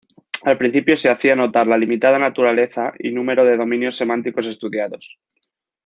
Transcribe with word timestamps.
Al 0.45 0.57
principio 0.57 0.97
se 0.97 1.09
hacía 1.11 1.35
notar 1.35 1.67
la 1.67 1.77
limitada 1.77 2.17
naturaleza 2.17 2.91
y 2.97 3.11
número 3.11 3.45
de 3.45 3.55
dominios 3.55 3.95
semánticos 3.97 4.47
estudiados. 4.47 5.19